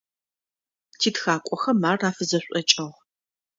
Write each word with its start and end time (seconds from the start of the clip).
Титхакӏохэм 0.99 1.79
ар 1.91 1.99
афызэшӏокӏыгъ. 2.09 2.87